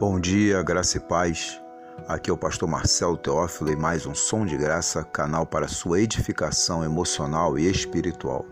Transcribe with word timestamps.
Bom 0.00 0.20
dia, 0.20 0.62
graça 0.62 0.96
e 0.96 1.00
paz. 1.00 1.60
Aqui 2.06 2.30
é 2.30 2.32
o 2.32 2.36
pastor 2.36 2.68
Marcelo 2.68 3.16
Teófilo 3.16 3.72
e 3.72 3.74
mais 3.74 4.06
um 4.06 4.14
Som 4.14 4.46
de 4.46 4.56
Graça, 4.56 5.02
canal 5.02 5.44
para 5.44 5.66
sua 5.66 6.00
edificação 6.00 6.84
emocional 6.84 7.58
e 7.58 7.68
espiritual. 7.68 8.46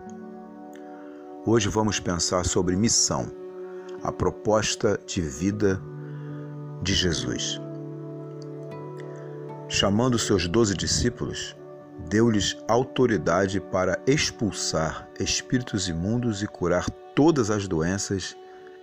Hoje 1.46 1.68
vamos 1.68 2.00
pensar 2.00 2.44
sobre 2.44 2.74
missão, 2.74 3.30
a 4.02 4.10
proposta 4.10 4.98
de 5.06 5.20
vida 5.20 5.80
de 6.82 6.92
Jesus. 6.92 7.60
Chamando 9.68 10.18
seus 10.18 10.48
doze 10.48 10.74
discípulos, 10.74 11.56
deu-lhes 12.08 12.56
autoridade 12.66 13.60
para 13.60 14.02
expulsar 14.04 15.08
espíritos 15.20 15.88
imundos 15.88 16.42
e 16.42 16.48
curar 16.48 16.90
todas 17.14 17.52
as 17.52 17.68
doenças 17.68 18.36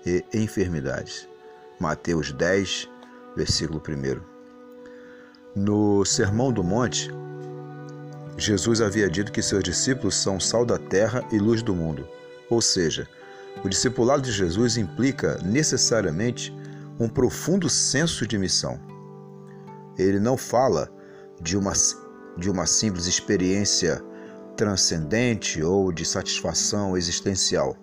e 0.05 0.23
enfermidades. 0.33 1.32
Mateus 1.79 2.31
10, 2.31 2.89
versículo 3.35 3.81
1. 3.87 4.21
No 5.55 6.05
Sermão 6.05 6.51
do 6.51 6.63
Monte, 6.63 7.11
Jesus 8.37 8.81
havia 8.81 9.09
dito 9.09 9.31
que 9.31 9.41
seus 9.41 9.63
discípulos 9.63 10.15
são 10.15 10.39
sal 10.39 10.65
da 10.65 10.77
terra 10.77 11.23
e 11.31 11.37
luz 11.37 11.61
do 11.61 11.75
mundo. 11.75 12.07
Ou 12.49 12.61
seja, 12.61 13.07
o 13.63 13.69
discipulado 13.69 14.21
de 14.21 14.31
Jesus 14.31 14.77
implica 14.77 15.37
necessariamente 15.43 16.55
um 16.99 17.09
profundo 17.09 17.69
senso 17.69 18.25
de 18.27 18.37
missão. 18.37 18.79
Ele 19.97 20.19
não 20.19 20.37
fala 20.37 20.89
de 21.41 21.57
uma, 21.57 21.73
de 22.37 22.49
uma 22.49 22.65
simples 22.65 23.07
experiência 23.07 24.01
transcendente 24.55 25.61
ou 25.61 25.91
de 25.91 26.05
satisfação 26.05 26.95
existencial 26.95 27.75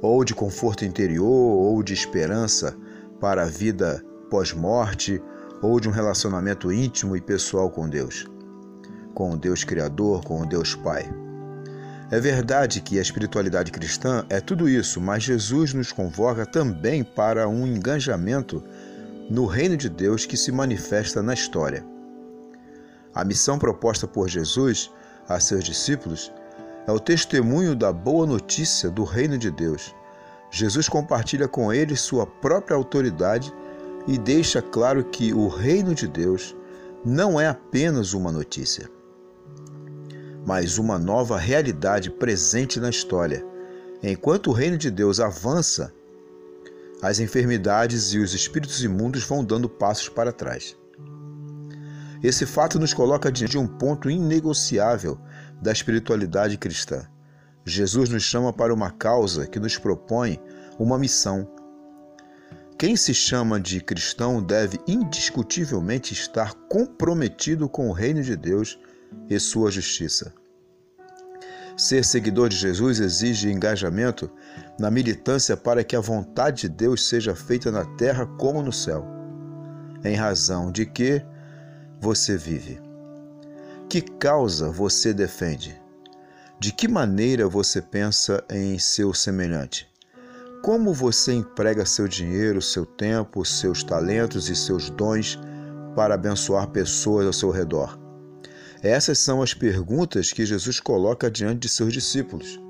ou 0.00 0.24
de 0.24 0.34
conforto 0.34 0.84
interior, 0.84 1.26
ou 1.26 1.82
de 1.82 1.92
esperança 1.92 2.76
para 3.20 3.42
a 3.42 3.46
vida 3.46 4.04
pós-morte, 4.30 5.20
ou 5.60 5.80
de 5.80 5.88
um 5.88 5.92
relacionamento 5.92 6.72
íntimo 6.72 7.16
e 7.16 7.20
pessoal 7.20 7.70
com 7.70 7.88
Deus, 7.88 8.26
com 9.14 9.32
o 9.32 9.36
Deus 9.36 9.64
Criador, 9.64 10.24
com 10.24 10.42
o 10.42 10.46
Deus 10.46 10.74
Pai. 10.74 11.10
É 12.10 12.18
verdade 12.18 12.80
que 12.80 12.98
a 12.98 13.02
espiritualidade 13.02 13.70
cristã 13.70 14.24
é 14.30 14.40
tudo 14.40 14.68
isso, 14.68 15.00
mas 15.00 15.24
Jesus 15.24 15.74
nos 15.74 15.92
convoca 15.92 16.46
também 16.46 17.04
para 17.04 17.46
um 17.48 17.66
engajamento 17.66 18.62
no 19.28 19.44
reino 19.44 19.76
de 19.76 19.90
Deus 19.90 20.24
que 20.24 20.36
se 20.36 20.50
manifesta 20.50 21.22
na 21.22 21.34
história. 21.34 21.84
A 23.14 23.24
missão 23.24 23.58
proposta 23.58 24.06
por 24.06 24.28
Jesus 24.28 24.90
a 25.28 25.38
seus 25.38 25.64
discípulos 25.64 26.32
é 26.88 26.90
o 26.90 26.98
testemunho 26.98 27.76
da 27.76 27.92
boa 27.92 28.26
notícia 28.26 28.88
do 28.88 29.04
reino 29.04 29.36
de 29.36 29.50
Deus. 29.50 29.94
Jesus 30.50 30.88
compartilha 30.88 31.46
com 31.46 31.70
eles 31.70 32.00
sua 32.00 32.26
própria 32.26 32.74
autoridade 32.74 33.52
e 34.06 34.16
deixa 34.16 34.62
claro 34.62 35.04
que 35.04 35.34
o 35.34 35.48
reino 35.48 35.94
de 35.94 36.08
Deus 36.08 36.56
não 37.04 37.38
é 37.38 37.46
apenas 37.46 38.14
uma 38.14 38.32
notícia, 38.32 38.88
mas 40.46 40.78
uma 40.78 40.98
nova 40.98 41.36
realidade 41.36 42.10
presente 42.10 42.80
na 42.80 42.88
história. 42.88 43.44
Enquanto 44.02 44.46
o 44.46 44.54
reino 44.54 44.78
de 44.78 44.90
Deus 44.90 45.20
avança, 45.20 45.92
as 47.02 47.18
enfermidades 47.18 48.14
e 48.14 48.18
os 48.18 48.32
espíritos 48.32 48.82
imundos 48.82 49.24
vão 49.24 49.44
dando 49.44 49.68
passos 49.68 50.08
para 50.08 50.32
trás. 50.32 50.74
Esse 52.22 52.46
fato 52.46 52.78
nos 52.78 52.94
coloca 52.94 53.30
diante 53.30 53.50
de 53.52 53.58
um 53.58 53.66
ponto 53.66 54.08
inegociável 54.08 55.18
da 55.60 55.72
espiritualidade 55.72 56.56
cristã. 56.56 57.06
Jesus 57.64 58.08
nos 58.08 58.22
chama 58.22 58.52
para 58.52 58.72
uma 58.72 58.90
causa 58.90 59.46
que 59.46 59.58
nos 59.58 59.76
propõe 59.76 60.40
uma 60.78 60.98
missão. 60.98 61.48
Quem 62.78 62.96
se 62.96 63.12
chama 63.12 63.60
de 63.60 63.80
cristão 63.80 64.42
deve 64.42 64.78
indiscutivelmente 64.86 66.14
estar 66.14 66.54
comprometido 66.68 67.68
com 67.68 67.88
o 67.88 67.92
reino 67.92 68.22
de 68.22 68.36
Deus 68.36 68.78
e 69.28 69.38
sua 69.40 69.70
justiça. 69.70 70.32
Ser 71.76 72.04
seguidor 72.04 72.48
de 72.48 72.56
Jesus 72.56 73.00
exige 73.00 73.50
engajamento 73.50 74.30
na 74.78 74.90
militância 74.90 75.56
para 75.56 75.84
que 75.84 75.94
a 75.94 76.00
vontade 76.00 76.62
de 76.62 76.68
Deus 76.68 77.08
seja 77.08 77.34
feita 77.34 77.70
na 77.70 77.84
terra 77.96 78.26
como 78.26 78.62
no 78.62 78.72
céu, 78.72 79.04
em 80.04 80.16
razão 80.16 80.72
de 80.72 80.86
que 80.86 81.22
você 82.00 82.36
vive. 82.36 82.87
Que 83.88 84.02
causa 84.02 84.70
você 84.70 85.14
defende? 85.14 85.80
De 86.60 86.72
que 86.72 86.86
maneira 86.86 87.48
você 87.48 87.80
pensa 87.80 88.44
em 88.50 88.78
seu 88.78 89.14
semelhante? 89.14 89.88
Como 90.62 90.92
você 90.92 91.32
emprega 91.32 91.86
seu 91.86 92.06
dinheiro, 92.06 92.60
seu 92.60 92.84
tempo, 92.84 93.44
seus 93.46 93.82
talentos 93.82 94.50
e 94.50 94.54
seus 94.54 94.90
dons 94.90 95.38
para 95.96 96.16
abençoar 96.16 96.68
pessoas 96.68 97.26
ao 97.26 97.32
seu 97.32 97.50
redor? 97.50 97.98
Essas 98.82 99.20
são 99.20 99.40
as 99.40 99.54
perguntas 99.54 100.32
que 100.32 100.44
Jesus 100.44 100.80
coloca 100.80 101.30
diante 101.30 101.60
de 101.60 101.68
seus 101.70 101.92
discípulos 101.92 102.60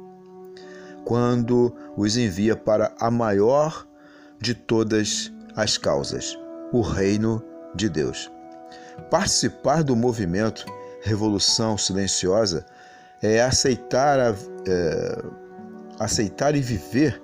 quando 1.04 1.74
os 1.96 2.18
envia 2.18 2.54
para 2.54 2.94
a 3.00 3.10
maior 3.10 3.88
de 4.38 4.54
todas 4.54 5.32
as 5.56 5.78
causas, 5.78 6.38
o 6.70 6.82
reino 6.82 7.42
de 7.74 7.88
Deus. 7.88 8.30
Participar 9.10 9.82
do 9.82 9.96
movimento 9.96 10.66
revolução 11.08 11.78
silenciosa 11.78 12.66
é 13.22 13.42
aceitar, 13.42 14.20
a, 14.20 14.34
é, 14.68 15.24
aceitar 15.98 16.54
e 16.54 16.60
viver 16.60 17.20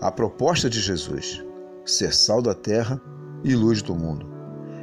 a 0.00 0.10
proposta 0.12 0.68
de 0.68 0.80
Jesus, 0.80 1.42
ser 1.84 2.14
sal 2.14 2.42
da 2.42 2.54
terra 2.54 3.00
e 3.42 3.56
luz 3.56 3.82
do 3.82 3.94
mundo. 3.94 4.30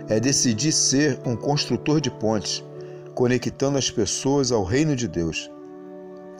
É 0.09 0.19
decidir 0.19 0.71
ser 0.71 1.19
um 1.25 1.35
construtor 1.35 2.01
de 2.01 2.09
pontes, 2.09 2.63
conectando 3.13 3.77
as 3.77 3.91
pessoas 3.91 4.51
ao 4.51 4.63
reino 4.63 4.95
de 4.95 5.07
Deus, 5.07 5.49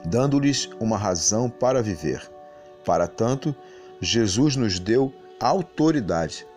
dando-lhes 0.06 0.69
uma 0.80 0.97
razão 0.97 1.50
para 1.50 1.84
viver. 1.84 2.22
Para 2.84 3.07
tanto, 3.07 3.56
Jesus 4.01 4.56
nos 4.56 4.80
deu 4.80 5.13
autoridade. 5.40 6.47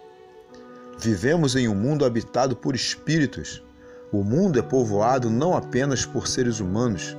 Vivemos 0.98 1.54
em 1.54 1.68
um 1.68 1.74
mundo 1.74 2.04
habitado 2.04 2.56
por 2.56 2.74
espíritos 2.74 3.62
o 4.12 4.22
mundo 4.22 4.58
é 4.58 4.62
povoado 4.62 5.30
não 5.30 5.56
apenas 5.56 6.04
por 6.04 6.28
seres 6.28 6.60
humanos, 6.60 7.16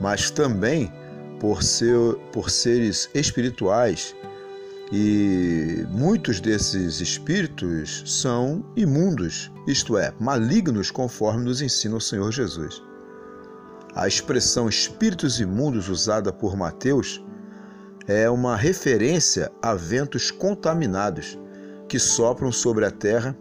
mas 0.00 0.30
também 0.30 0.90
por, 1.38 1.62
ser, 1.62 2.16
por 2.32 2.50
seres 2.50 3.10
espirituais. 3.14 4.16
E 4.90 5.86
muitos 5.90 6.40
desses 6.40 7.00
espíritos 7.00 8.02
são 8.06 8.64
imundos, 8.74 9.52
isto 9.66 9.96
é, 9.96 10.12
malignos, 10.18 10.90
conforme 10.90 11.44
nos 11.44 11.62
ensina 11.62 11.96
o 11.96 12.00
Senhor 12.00 12.32
Jesus. 12.32 12.82
A 13.94 14.08
expressão 14.08 14.68
espíritos 14.68 15.40
imundos 15.40 15.88
usada 15.88 16.32
por 16.32 16.56
Mateus 16.56 17.22
é 18.08 18.28
uma 18.30 18.56
referência 18.56 19.52
a 19.62 19.74
ventos 19.74 20.30
contaminados 20.30 21.38
que 21.88 21.98
sopram 21.98 22.50
sobre 22.50 22.84
a 22.84 22.90
terra 22.90 23.36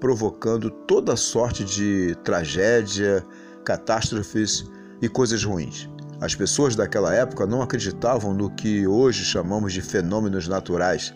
provocando 0.00 0.70
toda 0.70 1.16
sorte 1.16 1.64
de 1.64 2.14
tragédia, 2.22 3.24
catástrofes 3.64 4.64
e 5.00 5.08
coisas 5.08 5.42
ruins. 5.44 5.88
As 6.20 6.34
pessoas 6.34 6.74
daquela 6.74 7.14
época 7.14 7.46
não 7.46 7.60
acreditavam 7.60 8.32
no 8.32 8.50
que 8.50 8.86
hoje 8.86 9.24
chamamos 9.24 9.72
de 9.72 9.82
fenômenos 9.82 10.48
naturais, 10.48 11.12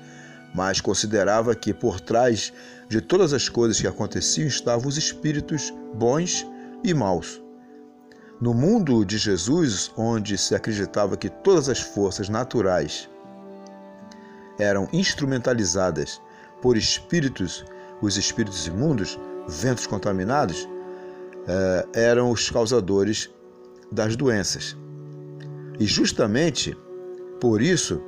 mas 0.55 0.81
considerava 0.81 1.55
que 1.55 1.73
por 1.73 2.01
trás 2.01 2.53
de 2.89 3.01
todas 3.01 3.33
as 3.33 3.49
coisas 3.49 3.81
que 3.81 3.87
aconteciam 3.87 4.47
estavam 4.47 4.89
os 4.89 4.99
espíritos 4.99 5.73
bons 5.95 6.47
e 6.85 6.93
maus. 6.93 7.41
No 8.41 8.53
mundo 8.53 9.05
de 9.05 9.17
Jesus, 9.17 9.91
onde 9.97 10.37
se 10.37 10.55
acreditava 10.55 11.17
que 11.17 11.29
todas 11.29 11.69
as 11.69 11.81
forças 11.81 12.29
naturais 12.29 13.09
eram 14.59 14.89
instrumentalizadas 14.93 16.21
por 16.61 16.77
espíritos 16.77 17.65
os 18.01 18.17
espíritos 18.17 18.67
imundos, 18.67 19.19
ventos 19.49 19.87
contaminados, 19.87 20.69
eh, 21.47 21.87
eram 21.95 22.31
os 22.31 22.51
causadores 22.51 23.31
das 23.91 24.17
doenças. 24.17 24.77
E 25.79 25.87
justamente 25.87 26.77
por 27.41 27.63
isso 27.63 28.01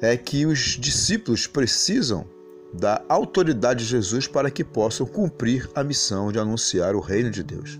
é 0.00 0.16
que 0.16 0.44
os 0.46 0.58
discípulos 0.78 1.46
precisam 1.46 2.26
da 2.74 3.04
autoridade 3.08 3.84
de 3.84 3.90
Jesus 3.90 4.26
para 4.26 4.50
que 4.50 4.64
possam 4.64 5.06
cumprir 5.06 5.68
a 5.74 5.84
missão 5.84 6.32
de 6.32 6.38
anunciar 6.38 6.94
o 6.96 7.00
reino 7.00 7.30
de 7.30 7.42
Deus. 7.42 7.78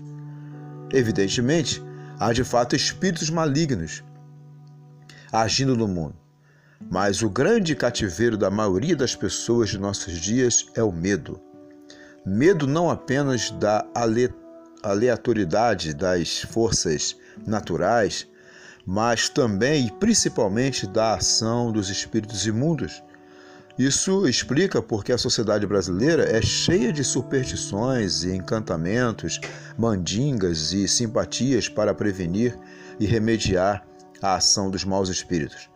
Evidentemente, 0.91 1.83
há 2.19 2.31
de 2.31 2.43
fato 2.43 2.75
espíritos 2.75 3.29
malignos 3.29 4.03
agindo 5.31 5.75
no 5.75 5.87
mundo. 5.87 6.22
Mas 6.89 7.21
o 7.21 7.29
grande 7.29 7.75
cativeiro 7.75 8.37
da 8.37 8.49
maioria 8.49 8.95
das 8.95 9.15
pessoas 9.15 9.69
de 9.69 9.79
nossos 9.79 10.13
dias 10.13 10.65
é 10.75 10.83
o 10.83 10.91
medo. 10.91 11.41
Medo 12.25 12.65
não 12.67 12.89
apenas 12.89 13.51
da 13.51 13.85
aleatoriedade 14.83 15.93
das 15.93 16.41
forças 16.41 17.15
naturais, 17.45 18.27
mas 18.85 19.29
também 19.29 19.87
e 19.87 19.91
principalmente 19.91 20.85
da 20.87 21.15
ação 21.15 21.71
dos 21.71 21.89
espíritos 21.89 22.45
imundos. 22.45 23.01
Isso 23.77 24.27
explica 24.27 24.81
porque 24.81 25.11
a 25.11 25.17
sociedade 25.17 25.65
brasileira 25.65 26.23
é 26.25 26.41
cheia 26.41 26.93
de 26.93 27.03
superstições 27.03 28.23
e 28.23 28.31
encantamentos, 28.31 29.39
mandingas 29.75 30.73
e 30.73 30.87
simpatias 30.87 31.67
para 31.67 31.93
prevenir 31.93 32.57
e 32.99 33.05
remediar 33.05 33.83
a 34.21 34.35
ação 34.35 34.69
dos 34.69 34.85
maus 34.85 35.09
espíritos. 35.09 35.72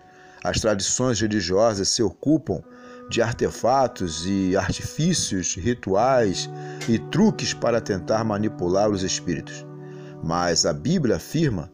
As 0.47 0.61
tradições 0.61 1.19
religiosas 1.19 1.89
se 1.89 2.01
ocupam 2.01 2.63
de 3.09 3.21
artefatos 3.21 4.25
e 4.25 4.55
artifícios, 4.55 5.55
rituais 5.55 6.49
e 6.87 6.97
truques 6.97 7.53
para 7.53 7.81
tentar 7.81 8.23
manipular 8.23 8.89
os 8.89 9.03
espíritos. 9.03 9.65
Mas 10.23 10.65
a 10.65 10.71
Bíblia 10.71 11.17
afirma 11.17 11.69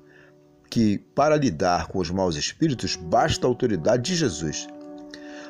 que 0.72 0.98
para 1.14 1.38
lidar 1.38 1.86
com 1.86 2.00
os 2.00 2.10
maus 2.10 2.36
espíritos 2.36 2.96
basta 2.96 3.46
a 3.46 3.48
autoridade 3.48 4.02
de 4.02 4.16
Jesus. 4.16 4.68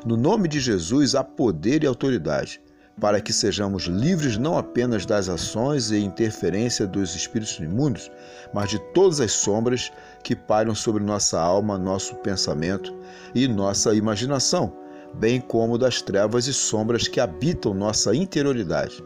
No 0.06 0.18
nome 0.18 0.50
de 0.50 0.60
Jesus 0.60 1.16
há 1.16 1.24
poder 1.24 1.82
e 1.82 1.88
autoridade 1.88 2.60
para 3.00 3.20
que 3.20 3.34
sejamos 3.34 3.84
livres 3.84 4.38
não 4.38 4.58
apenas 4.58 5.06
das 5.06 5.28
ações 5.28 5.92
e 5.92 5.98
interferência 5.98 6.86
dos 6.86 7.16
espíritos 7.16 7.58
imundos, 7.60 8.12
mas 8.54 8.70
de 8.70 8.80
todas 8.94 9.20
as 9.20 9.32
sombras 9.32 9.92
que 10.24 10.36
pairam 10.36 10.76
sobre 10.76 11.04
nossa 11.04 11.40
alma, 11.40 11.78
nosso 11.78 12.16
pensamento 12.18 12.94
e 13.34 13.48
nossa 13.48 13.94
imaginação, 13.94 14.74
bem 15.14 15.42
como 15.42 15.78
das 15.78 16.02
trevas 16.02 16.48
e 16.48 16.54
sombras 16.54 17.08
que 17.08 17.20
habitam 17.20 17.74
nossa 17.74 18.16
interioridade. 18.16 19.04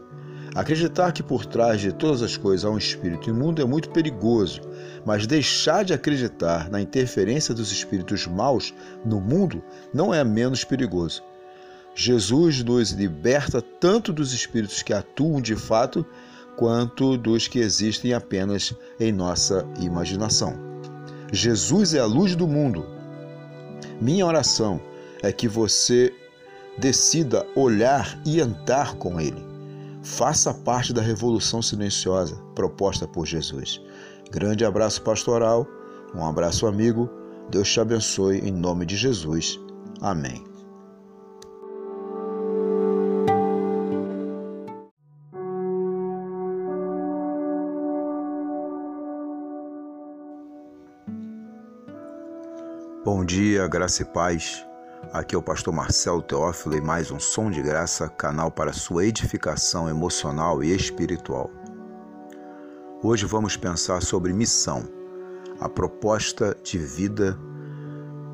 Acreditar 0.54 1.12
que 1.12 1.22
por 1.22 1.44
trás 1.46 1.80
de 1.80 1.92
todas 1.92 2.22
as 2.22 2.36
coisas 2.36 2.64
há 2.64 2.70
um 2.70 2.78
espírito 2.78 3.30
imundo 3.30 3.62
é 3.62 3.64
muito 3.64 3.90
perigoso, 3.90 4.60
mas 5.04 5.26
deixar 5.26 5.84
de 5.84 5.92
acreditar 5.92 6.70
na 6.70 6.80
interferência 6.80 7.54
dos 7.54 7.70
espíritos 7.70 8.26
maus 8.26 8.74
no 9.04 9.20
mundo 9.20 9.62
não 9.92 10.12
é 10.12 10.24
menos 10.24 10.64
perigoso. 10.64 11.22
Jesus 12.00 12.62
nos 12.62 12.92
liberta 12.92 13.60
tanto 13.60 14.12
dos 14.12 14.32
espíritos 14.32 14.84
que 14.84 14.92
atuam 14.92 15.40
de 15.40 15.56
fato, 15.56 16.06
quanto 16.56 17.16
dos 17.16 17.48
que 17.48 17.58
existem 17.58 18.14
apenas 18.14 18.72
em 19.00 19.10
nossa 19.10 19.66
imaginação. 19.80 20.54
Jesus 21.32 21.94
é 21.94 21.98
a 21.98 22.06
luz 22.06 22.36
do 22.36 22.46
mundo. 22.46 22.86
Minha 24.00 24.24
oração 24.26 24.80
é 25.24 25.32
que 25.32 25.48
você 25.48 26.14
decida 26.78 27.44
olhar 27.56 28.16
e 28.24 28.40
andar 28.40 28.94
com 28.94 29.20
Ele. 29.20 29.44
Faça 30.00 30.54
parte 30.54 30.92
da 30.92 31.02
revolução 31.02 31.60
silenciosa 31.60 32.36
proposta 32.54 33.08
por 33.08 33.26
Jesus. 33.26 33.80
Grande 34.30 34.64
abraço 34.64 35.02
pastoral, 35.02 35.66
um 36.14 36.24
abraço 36.24 36.64
amigo. 36.64 37.10
Deus 37.50 37.68
te 37.68 37.80
abençoe 37.80 38.38
em 38.38 38.52
nome 38.52 38.86
de 38.86 38.96
Jesus. 38.96 39.58
Amém. 40.00 40.47
Bom 53.10 53.24
dia, 53.24 53.66
graça 53.66 54.02
e 54.02 54.04
paz. 54.04 54.66
Aqui 55.14 55.34
é 55.34 55.38
o 55.38 55.42
pastor 55.42 55.72
Marcelo 55.72 56.20
Teófilo 56.20 56.76
e 56.76 56.80
mais 56.82 57.10
um 57.10 57.18
Som 57.18 57.50
de 57.50 57.62
Graça, 57.62 58.06
canal 58.06 58.50
para 58.50 58.70
sua 58.70 59.06
edificação 59.06 59.88
emocional 59.88 60.62
e 60.62 60.76
espiritual. 60.76 61.50
Hoje 63.02 63.24
vamos 63.24 63.56
pensar 63.56 64.02
sobre 64.02 64.34
missão, 64.34 64.86
a 65.58 65.70
proposta 65.70 66.54
de 66.62 66.76
vida 66.76 67.34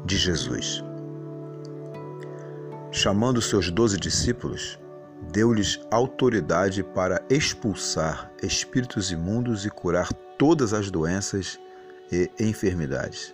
de 0.04 0.16
Jesus. 0.16 0.82
Chamando 2.90 3.40
seus 3.40 3.70
doze 3.70 3.96
discípulos, 3.96 4.76
deu-lhes 5.30 5.78
autoridade 5.88 6.82
para 6.82 7.24
expulsar 7.30 8.28
espíritos 8.42 9.12
imundos 9.12 9.64
e 9.64 9.70
curar 9.70 10.12
todas 10.36 10.72
as 10.72 10.90
doenças 10.90 11.60
e 12.10 12.28
enfermidades. 12.40 13.32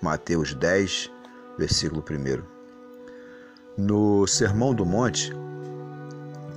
Mateus 0.00 0.54
10, 0.54 1.10
versículo 1.58 2.02
1. 2.08 2.42
No 3.76 4.26
Sermão 4.26 4.74
do 4.74 4.86
Monte, 4.86 5.30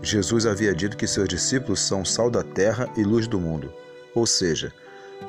Jesus 0.01 0.45
havia 0.45 0.73
dito 0.73 0.95
que 0.95 1.05
seus 1.05 1.27
discípulos 1.27 1.81
são 1.81 2.05
sal 2.05 2.29
da 2.29 2.41
terra 2.41 2.89
e 2.95 3.03
luz 3.03 3.27
do 3.27 3.39
mundo. 3.39 3.71
Ou 4.15 4.25
seja, 4.25 4.71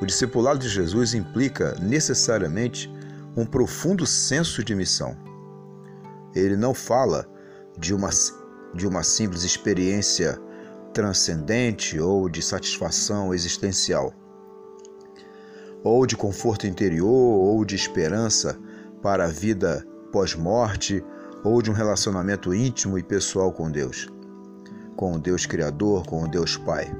o 0.01 0.05
discipulado 0.05 0.59
de 0.59 0.69
Jesus 0.69 1.13
implica 1.13 1.75
necessariamente 1.81 2.89
um 3.35 3.45
profundo 3.45 4.05
senso 4.05 4.63
de 4.63 4.73
missão. 4.73 5.17
Ele 6.33 6.55
não 6.55 6.73
fala 6.73 7.27
de 7.77 7.93
uma, 7.93 8.09
de 8.73 8.87
uma 8.87 9.03
simples 9.03 9.43
experiência 9.43 10.39
transcendente 10.93 11.99
ou 11.99 12.29
de 12.29 12.41
satisfação 12.41 13.33
existencial 13.33 14.13
ou 15.85 16.03
de 16.07 16.17
conforto 16.17 16.65
interior, 16.65 17.07
ou 17.07 17.63
de 17.63 17.75
esperança 17.75 18.57
para 19.03 19.25
a 19.25 19.27
vida 19.27 19.85
pós-morte, 20.11 21.05
ou 21.43 21.61
de 21.61 21.69
um 21.69 21.75
relacionamento 21.75 22.55
íntimo 22.55 22.97
e 22.97 23.03
pessoal 23.03 23.53
com 23.53 23.69
Deus, 23.69 24.11
com 24.95 25.13
o 25.13 25.19
Deus 25.19 25.45
Criador, 25.45 26.03
com 26.07 26.23
o 26.23 26.27
Deus 26.27 26.57
Pai. 26.57 26.91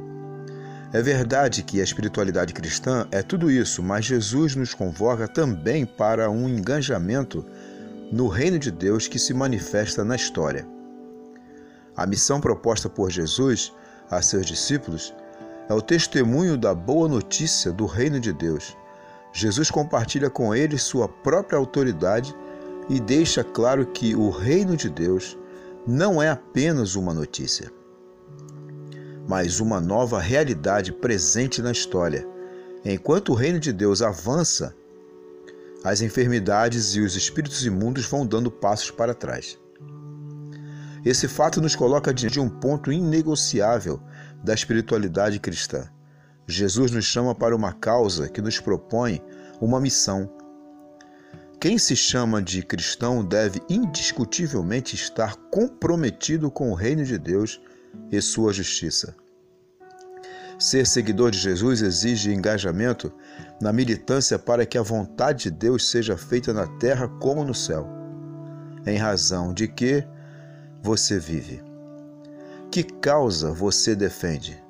É 0.94 1.02
verdade 1.02 1.64
que 1.64 1.82
a 1.82 1.84
espiritualidade 1.84 2.54
cristã 2.54 3.08
é 3.10 3.24
tudo 3.24 3.50
isso, 3.50 3.82
mas 3.82 4.06
Jesus 4.06 4.56
nos 4.56 4.76
convoca 4.76 5.28
também 5.28 5.84
para 5.84 6.30
um 6.30 6.48
engajamento 6.48 7.44
no 8.12 8.28
reino 8.28 8.60
de 8.60 8.70
Deus 8.70 9.08
que 9.08 9.18
se 9.18 9.34
manifesta 9.34 10.04
na 10.04 10.16
história. 10.16 10.68
A 11.98 12.06
missão 12.06 12.40
proposta 12.40 12.88
por 12.88 13.10
Jesus 13.10 13.74
a 14.12 14.22
seus 14.22 14.46
discípulos 14.46 15.12
é 15.68 15.74
o 15.74 15.82
testemunho 15.82 16.58
da 16.58 16.74
boa 16.74 17.08
notícia 17.08 17.72
do 17.72 17.86
reino 17.86 18.20
de 18.20 18.32
Deus. 18.32 18.78
Jesus 19.34 19.70
compartilha 19.70 20.30
com 20.30 20.54
eles 20.54 20.84
sua 20.84 21.08
própria 21.08 21.58
autoridade 21.58 22.36
e 22.88 23.00
deixa 23.00 23.44
claro 23.44 23.86
que 23.86 24.16
o 24.16 24.30
reino 24.30 24.78
de 24.78 24.90
Deus 24.90 25.38
não 25.88 26.22
é 26.22 26.30
apenas 26.30 26.96
uma 26.96 27.14
notícia, 27.14 27.72
mas 29.28 29.60
uma 29.60 29.82
nova 29.82 30.20
realidade 30.20 30.92
presente 30.92 31.62
na 31.62 31.72
história. 31.72 32.28
Enquanto 32.84 33.30
o 33.30 33.36
reino 33.36 33.60
de 33.60 33.74
Deus 33.74 34.02
avança, 34.02 34.76
as 35.84 36.02
enfermidades 36.02 36.96
e 36.96 37.02
os 37.02 37.16
espíritos 37.16 37.66
imundos 37.66 38.06
vão 38.06 38.26
dando 38.26 38.52
passos 38.52 38.92
para 38.92 39.14
trás. 39.14 39.60
Esse 41.04 41.28
fato 41.28 41.62
nos 41.62 41.76
coloca 41.76 42.14
diante 42.14 42.34
de 42.34 42.40
um 42.40 42.50
ponto 42.50 42.92
inegociável 42.92 44.02
da 44.46 44.54
espiritualidade 44.54 45.40
cristã. 45.40 45.90
Jesus 46.48 46.92
nos 46.92 47.06
chama 47.06 47.34
para 47.34 47.56
uma 47.56 47.74
causa 47.74 48.30
que 48.30 48.42
nos 48.42 48.60
propõe 48.60 49.20
uma 49.60 49.82
missão. 49.82 50.30
Quem 51.60 51.80
se 51.80 51.96
chama 51.96 52.42
de 52.42 52.62
cristão 52.62 53.26
deve 53.26 53.60
indiscutivelmente 53.68 54.94
estar 54.94 55.36
comprometido 55.52 56.52
com 56.52 56.70
o 56.70 56.76
reino 56.76 57.04
de 57.04 57.18
Deus 57.18 57.60
e 58.12 58.22
sua 58.22 58.54
justiça. 58.54 59.16
Ser 60.60 60.86
seguidor 60.86 61.32
de 61.32 61.40
Jesus 61.40 61.82
exige 61.82 62.32
engajamento 62.32 63.12
na 63.60 63.74
militância 63.74 64.38
para 64.38 64.66
que 64.66 64.78
a 64.78 64.84
vontade 64.84 65.46
de 65.46 65.52
Deus 65.52 65.90
seja 65.90 66.16
feita 66.16 66.54
na 66.54 66.68
terra 66.78 67.08
como 67.08 67.44
no 67.44 67.54
céu, 67.54 67.90
em 68.86 68.98
razão 68.98 69.54
de 69.54 69.68
que 69.68 70.06
você 70.84 71.18
vive. 71.18 71.75
Que 72.76 72.84
causa 72.84 73.54
você 73.54 73.96
defende? 73.96 74.62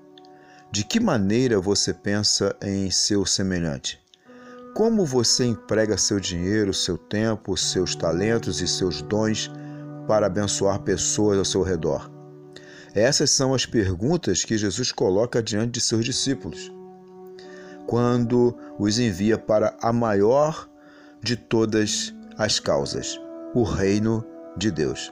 De 0.71 0.83
que 0.83 0.99
maneira 0.99 1.59
você 1.59 1.91
pensa 1.91 2.55
em 2.61 2.91
seu 2.91 3.25
semelhante? 3.25 3.99
Como 4.75 5.03
você 5.03 5.43
emprega 5.43 5.97
seu 5.97 6.19
dinheiro, 6.19 6.71
seu 6.71 6.99
tempo, 6.99 7.57
seus 7.57 7.95
talentos 7.95 8.61
e 8.61 8.67
seus 8.67 9.01
dons 9.01 9.51
para 10.07 10.27
abençoar 10.27 10.81
pessoas 10.81 11.39
ao 11.39 11.45
seu 11.45 11.63
redor? 11.63 12.11
Essas 12.93 13.31
são 13.31 13.55
as 13.55 13.65
perguntas 13.65 14.45
que 14.45 14.55
Jesus 14.55 14.91
coloca 14.91 15.41
diante 15.41 15.71
de 15.71 15.81
seus 15.81 16.05
discípulos 16.05 16.71
quando 17.87 18.55
os 18.77 18.99
envia 18.99 19.35
para 19.35 19.75
a 19.81 19.91
maior 19.91 20.69
de 21.23 21.35
todas 21.35 22.13
as 22.37 22.59
causas, 22.59 23.19
o 23.55 23.63
reino 23.63 24.23
de 24.55 24.69
Deus. 24.69 25.11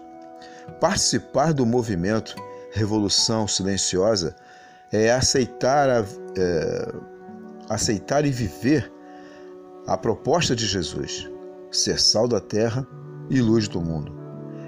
Participar 0.79 1.53
do 1.53 1.65
movimento 1.65 2.35
revolução 2.73 3.47
silenciosa 3.47 4.35
é 4.91 5.11
aceitar, 5.11 5.89
a, 5.89 6.05
é, 6.37 6.93
aceitar 7.69 8.25
e 8.25 8.31
viver 8.31 8.91
a 9.87 9.97
proposta 9.97 10.55
de 10.55 10.65
Jesus, 10.65 11.29
ser 11.71 11.99
sal 11.99 12.27
da 12.27 12.39
terra 12.39 12.85
e 13.29 13.41
luz 13.41 13.67
do 13.67 13.79
mundo. 13.79 14.11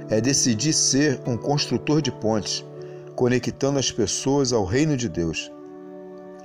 É 0.10 0.22
decidir 0.22 0.74
ser 0.74 1.20
um 1.26 1.36
construtor 1.36 2.02
de 2.02 2.12
pontes, 2.12 2.64
conectando 3.16 3.80
as 3.80 3.92
pessoas 3.92 4.54
ao 4.54 4.64
reino 4.64 4.96
de 4.96 5.10
Deus, 5.10 5.52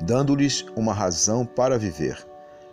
dando-lhes 0.01 0.65
uma 0.75 0.95
razão 0.95 1.45
para 1.45 1.79
viver. 1.79 2.17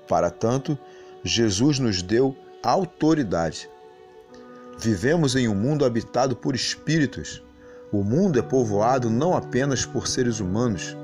Para 0.08 0.30
tanto, 0.30 0.78
Jesus 1.24 1.78
nos 1.78 2.02
deu 2.02 2.36
autoridade. 2.64 3.70
Vivemos 4.80 5.36
em 5.36 5.48
um 5.48 5.56
mundo 5.56 5.84
habitado 5.84 6.36
por 6.36 6.56
espíritos. 6.56 7.44
O 7.92 8.04
mundo 8.04 8.38
é 8.38 8.42
povoado 8.42 9.10
não 9.10 9.36
apenas 9.36 9.86
por 9.86 10.08
seres 10.08 10.40
humanos, 10.40 10.96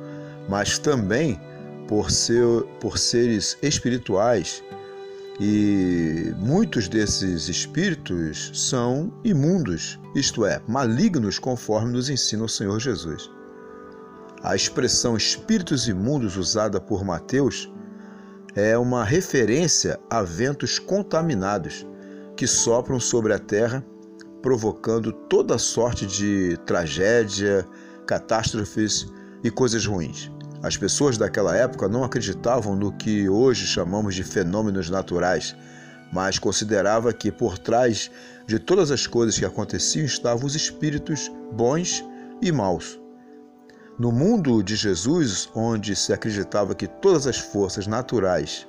mas 0.49 0.77
também 0.77 1.39
por, 1.87 2.11
ser, 2.11 2.45
por 2.79 2.97
seres 2.97 3.57
espirituais. 3.61 4.63
E 5.39 6.33
muitos 6.37 6.87
desses 6.87 7.49
espíritos 7.49 8.51
são 8.53 9.11
imundos, 9.23 9.99
isto 10.13 10.45
é, 10.45 10.61
malignos, 10.67 11.39
conforme 11.39 11.93
nos 11.93 12.09
ensina 12.09 12.43
o 12.43 12.49
Senhor 12.49 12.79
Jesus. 12.79 13.31
A 14.43 14.55
expressão 14.55 15.15
espíritos 15.15 15.87
imundos 15.87 16.35
usada 16.35 16.79
por 16.79 17.03
Mateus 17.03 17.71
é 18.55 18.77
uma 18.77 19.03
referência 19.03 19.99
a 20.09 20.21
ventos 20.21 20.77
contaminados 20.77 21.87
que 22.35 22.45
sopram 22.45 22.99
sobre 22.99 23.33
a 23.33 23.39
terra, 23.39 23.83
provocando 24.43 25.13
toda 25.13 25.57
sorte 25.57 26.05
de 26.05 26.57
tragédia, 26.65 27.65
catástrofes 28.05 29.07
e 29.41 29.49
coisas 29.49 29.85
ruins. 29.85 30.29
As 30.61 30.75
pessoas 30.75 31.17
daquela 31.17 31.55
época 31.55 31.87
não 31.87 32.03
acreditavam 32.03 32.75
no 32.75 32.91
que 32.91 33.27
hoje 33.29 33.65
chamamos 33.65 34.13
de 34.13 34.23
fenômenos 34.23 34.89
naturais, 34.89 35.55
mas 36.11 36.37
considerava 36.37 37.13
que 37.13 37.31
por 37.31 37.57
trás 37.57 38.11
de 38.45 38.59
todas 38.59 38.91
as 38.91 39.07
coisas 39.07 39.39
que 39.39 39.45
aconteciam 39.45 40.05
estavam 40.05 40.45
os 40.45 40.55
espíritos 40.55 41.31
bons 41.53 42.03
e 42.41 42.51
maus. 42.51 42.99
No 43.97 44.11
mundo 44.11 44.61
de 44.61 44.75
Jesus, 44.75 45.49
onde 45.55 45.95
se 45.95 46.11
acreditava 46.11 46.75
que 46.75 46.87
todas 46.87 47.27
as 47.27 47.39
forças 47.39 47.87
naturais 47.87 48.67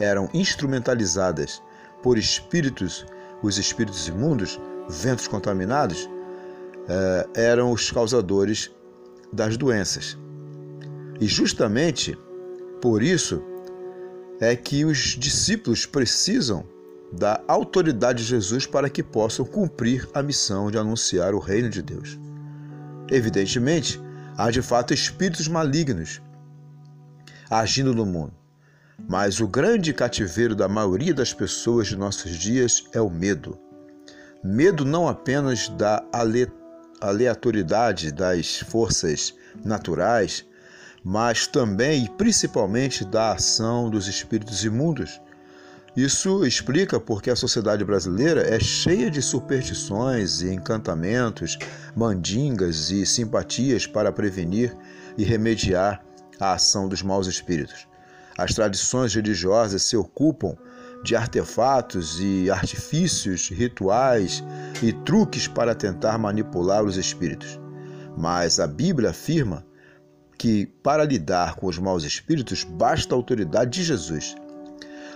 eram 0.00 0.28
instrumentalizadas 0.34 1.62
por 2.02 2.18
espíritos, 2.18 3.06
os 3.42 3.58
espíritos 3.58 4.08
imundos, 4.08 4.60
ventos 4.88 5.28
contaminados, 5.28 6.08
eh, 6.88 7.28
eram 7.34 7.72
os 7.72 7.90
causadores 7.90 8.70
das 9.32 9.56
doenças. 9.56 10.16
E 11.20 11.26
justamente 11.26 12.16
por 12.80 13.02
isso 13.02 13.42
é 14.40 14.54
que 14.54 14.84
os 14.84 15.16
discípulos 15.18 15.86
precisam 15.86 16.64
da 17.12 17.42
autoridade 17.48 18.22
de 18.22 18.28
Jesus 18.28 18.66
para 18.66 18.90
que 18.90 19.02
possam 19.02 19.44
cumprir 19.44 20.08
a 20.12 20.22
missão 20.22 20.70
de 20.70 20.78
anunciar 20.78 21.34
o 21.34 21.38
reino 21.38 21.70
de 21.70 21.80
Deus. 21.80 22.18
Evidentemente, 23.10 24.00
há 24.36 24.50
de 24.50 24.60
fato 24.60 24.92
espíritos 24.92 25.48
malignos 25.48 26.20
agindo 27.48 27.94
no 27.94 28.04
mundo. 28.04 28.32
Mas 29.08 29.40
o 29.40 29.48
grande 29.48 29.92
cativeiro 29.92 30.54
da 30.54 30.68
maioria 30.68 31.12
das 31.12 31.32
pessoas 31.32 31.88
de 31.88 31.96
nossos 31.96 32.32
dias 32.36 32.84
é 32.92 33.00
o 33.00 33.10
medo. 33.10 33.58
Medo 34.42 34.84
não 34.84 35.08
apenas 35.08 35.68
da 35.68 36.04
aleatoriedade 37.00 38.12
das 38.12 38.60
forças 38.60 39.34
naturais, 39.64 40.44
mas 41.04 41.46
também 41.46 42.04
e 42.04 42.08
principalmente 42.10 43.04
da 43.04 43.32
ação 43.32 43.90
dos 43.90 44.08
espíritos 44.08 44.64
imundos 44.64 45.20
isso 45.96 46.44
explica 46.44 47.00
porque 47.00 47.30
a 47.30 47.36
sociedade 47.36 47.82
brasileira 47.82 48.42
é 48.42 48.60
cheia 48.60 49.10
de 49.10 49.22
superstições 49.22 50.42
e 50.42 50.52
encantamentos, 50.52 51.56
mandingas 51.96 52.90
e 52.90 53.06
simpatias 53.06 53.86
para 53.86 54.12
prevenir 54.12 54.76
e 55.16 55.24
remediar 55.24 56.04
a 56.38 56.52
ação 56.52 56.86
dos 56.86 57.02
maus 57.02 57.26
espíritos. 57.26 57.88
As 58.38 58.54
tradições 58.54 59.14
religiosas 59.14 59.82
se 59.82 59.96
ocupam 59.96 60.56
de 61.02 61.14
artefatos 61.14 62.18
e 62.20 62.50
artifícios, 62.50 63.48
rituais 63.48 64.42
e 64.82 64.92
truques 64.92 65.46
para 65.46 65.74
tentar 65.74 66.18
manipular 66.18 66.84
os 66.84 66.96
espíritos. 66.96 67.60
Mas 68.16 68.58
a 68.58 68.66
Bíblia 68.66 69.10
afirma 69.10 69.64
que 70.38 70.66
para 70.82 71.04
lidar 71.04 71.54
com 71.56 71.66
os 71.66 71.78
maus 71.78 72.04
espíritos 72.04 72.64
basta 72.64 73.14
a 73.14 73.16
autoridade 73.16 73.70
de 73.70 73.84
Jesus 73.84 74.34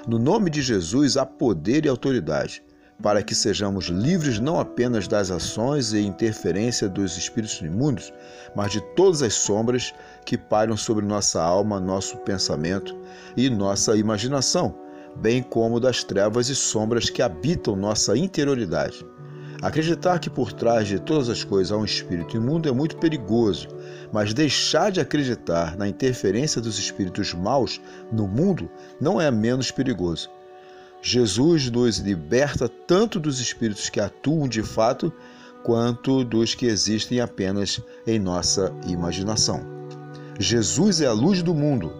no 0.07 0.19
nome 0.19 0.49
de 0.49 0.63
Jesus 0.63 1.17
há 1.17 1.27
poder 1.27 1.85
e 1.85 1.89
autoridade, 1.89 2.63
para 3.03 3.23
que 3.23 3.35
sejamos 3.35 3.87
livres 3.87 4.39
não 4.39 4.59
apenas 4.59 5.07
das 5.07 5.31
ações 5.31 5.93
e 5.93 6.01
interferência 6.01 6.89
dos 6.89 7.17
espíritos 7.17 7.61
imundos, 7.61 8.13
mas 8.55 8.73
de 8.73 8.81
todas 8.95 9.23
as 9.23 9.35
sombras 9.35 9.93
que 10.25 10.37
pairam 10.37 10.77
sobre 10.77 11.05
nossa 11.05 11.43
alma, 11.43 11.81
nosso 11.81 12.17
pensamento 12.19 12.97
e 13.37 13.51
nossa 13.51 13.97
imaginação, 13.97 14.75
bem 15.17 15.43
como 15.43 15.81
das 15.81 16.05
trevas 16.05 16.49
e 16.49 16.55
sombras 16.55 17.11
que 17.11 17.23
habitam 17.23 17.77
nossa 17.77 18.17
interioridade. 18.17 19.05
Acreditar 19.63 20.19
que 20.19 20.31
por 20.31 20.53
trás 20.53 20.89
de 20.89 20.99
todas 20.99 21.29
as 21.29 21.45
coisas 21.45 21.71
há 21.71 21.77
um 21.77 21.85
espírito 21.85 22.37
imundo 22.37 22.69
é 22.69 22.73
muito 22.73 22.97
perigoso, 22.97 23.69
mas 24.11 24.33
deixar 24.33 24.91
de 24.91 25.01
acreditar 25.01 25.77
na 25.77 25.87
interferência 25.87 26.63
dos 26.63 26.79
espíritos 26.79 27.35
maus 27.35 27.81
no 28.11 28.27
mundo 28.27 28.71
não 28.99 29.21
é 29.21 29.31
menos 29.31 29.71
perigoso. 29.71 30.31
Jesus 31.03 31.71
nos 31.71 31.99
liberta 31.99 32.69
tanto 32.69 33.21
dos 33.21 33.39
espíritos 33.41 33.89
que 33.89 34.01
atuam 34.01 34.49
de 34.49 34.63
fato, 34.63 35.13
quanto 35.63 36.25
dos 36.25 36.55
que 36.55 36.67
existem 36.67 37.21
apenas 37.21 37.83
em 38.07 38.19
nossa 38.19 38.75
imaginação. 38.87 39.80
Jesus 40.41 41.01
é 41.01 41.07
a 41.07 41.13
luz 41.13 41.41
do 41.41 41.55
mundo. 41.55 41.93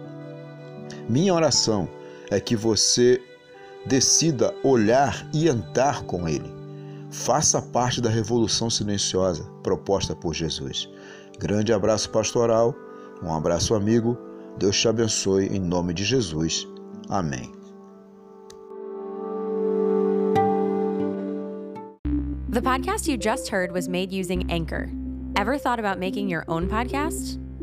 Minha 1.07 1.33
oração 1.33 1.87
é 2.29 2.41
que 2.41 2.57
você 2.57 3.21
decida 3.85 4.53
olhar 4.63 5.25
e 5.33 5.47
andar 5.47 6.03
com 6.03 6.27
Ele 6.27 6.61
Faça 7.11 7.61
parte 7.61 7.99
da 7.99 8.09
revolução 8.09 8.69
silenciosa 8.69 9.43
proposta 9.61 10.15
por 10.15 10.33
Jesus. 10.33 10.89
Grande 11.37 11.73
abraço 11.73 12.09
pastoral, 12.09 12.73
um 13.21 13.33
abraço 13.33 13.75
amigo. 13.75 14.17
Deus 14.57 14.79
te 14.79 14.87
abençoe 14.87 15.47
em 15.47 15.59
nome 15.59 15.93
de 15.93 16.05
Jesus. 16.05 16.65
Amém. 17.09 17.51
The 22.49 22.61
podcast 22.61 23.09
you 23.09 23.17
just 23.17 23.49
heard 23.49 23.73
was 23.73 23.89
made 23.89 24.13
using 24.13 24.49
Anchor. 24.49 24.89
Ever 25.35 25.57
thought 25.57 25.79
about 25.79 25.99
making 25.99 26.29
your 26.29 26.45
own 26.47 26.67
podcast? 26.67 27.37